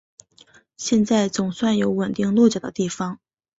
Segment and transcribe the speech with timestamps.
[0.77, 3.19] 现在总算有稳定落脚的地方